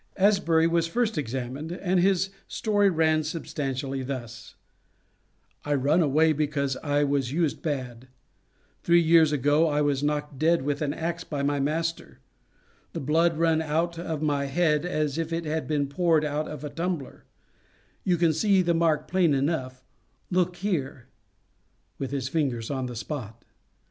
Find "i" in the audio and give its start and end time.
5.63-5.75, 6.77-7.03, 9.67-9.81